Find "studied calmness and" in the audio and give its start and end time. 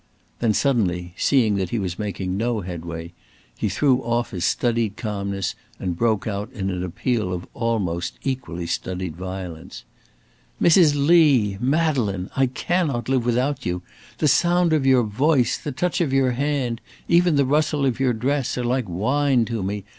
4.45-5.95